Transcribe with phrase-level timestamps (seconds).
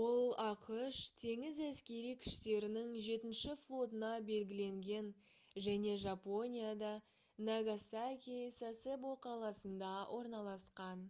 [0.00, 5.08] ол ақш теңіз әскери күштерінің жетінші флотына белгіленген
[5.66, 6.92] және жапонияда
[7.48, 11.04] нагасаки сасебо қаласында орналасқан